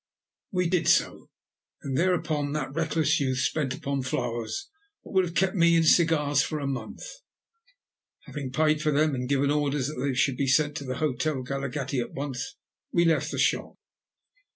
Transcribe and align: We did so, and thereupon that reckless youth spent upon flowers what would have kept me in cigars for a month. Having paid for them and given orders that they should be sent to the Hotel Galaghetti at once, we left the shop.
We 0.51 0.67
did 0.67 0.87
so, 0.87 1.29
and 1.83 1.95
thereupon 1.95 2.53
that 2.53 2.73
reckless 2.73 3.19
youth 3.19 3.37
spent 3.37 3.75
upon 3.75 4.01
flowers 4.01 4.67
what 5.03 5.13
would 5.13 5.25
have 5.25 5.35
kept 5.35 5.53
me 5.55 5.75
in 5.75 5.83
cigars 5.83 6.41
for 6.41 6.59
a 6.59 6.65
month. 6.65 7.03
Having 8.23 8.51
paid 8.51 8.81
for 8.81 8.91
them 8.91 9.13
and 9.13 9.29
given 9.29 9.51
orders 9.51 9.89
that 9.89 9.99
they 10.03 10.15
should 10.15 10.37
be 10.37 10.47
sent 10.47 10.75
to 10.77 10.85
the 10.85 10.97
Hotel 10.97 11.43
Galaghetti 11.43 11.99
at 12.01 12.13
once, 12.13 12.55
we 12.91 13.05
left 13.05 13.29
the 13.29 13.37
shop. 13.37 13.75